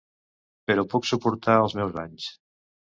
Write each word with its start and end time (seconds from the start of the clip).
Però 0.71 0.85
puc 0.95 1.07
suportar 1.11 1.61
els 1.67 1.79
meus 1.83 2.05
anys. 2.09 2.35